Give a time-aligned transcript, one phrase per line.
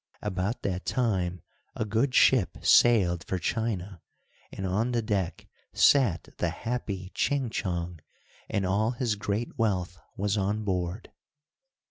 [0.23, 1.43] About that time
[1.75, 4.01] a good ship sailed for China,
[4.51, 7.99] and on the deck sat the happy Ching Chong,
[8.49, 11.11] and all his great wealth was on board.